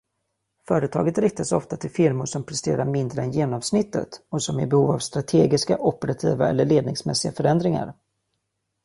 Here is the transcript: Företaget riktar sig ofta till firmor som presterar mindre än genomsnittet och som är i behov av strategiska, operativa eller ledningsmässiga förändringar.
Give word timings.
Företaget 0.67 1.17
riktar 1.17 1.43
sig 1.43 1.57
ofta 1.57 1.77
till 1.77 1.89
firmor 1.91 2.25
som 2.25 2.43
presterar 2.43 2.85
mindre 2.85 3.21
än 3.21 3.31
genomsnittet 3.31 4.21
och 4.29 4.43
som 4.43 4.59
är 4.59 4.63
i 4.63 4.67
behov 4.67 4.91
av 4.91 4.99
strategiska, 4.99 5.77
operativa 5.77 6.49
eller 6.49 6.65
ledningsmässiga 6.65 7.31
förändringar. 7.33 7.93